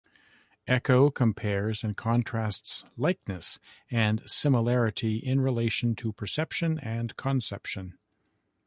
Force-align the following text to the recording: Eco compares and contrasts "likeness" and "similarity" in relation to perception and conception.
Eco 0.67 1.11
compares 1.11 1.83
and 1.83 1.95
contrasts 1.95 2.83
"likeness" 2.97 3.59
and 3.91 4.23
"similarity" 4.25 5.17
in 5.17 5.39
relation 5.41 5.93
to 5.93 6.11
perception 6.11 6.79
and 6.79 7.15
conception. 7.17 7.99